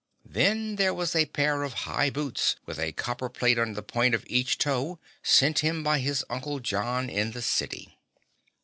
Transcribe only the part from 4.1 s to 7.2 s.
of each toe, sent him by his Uncle John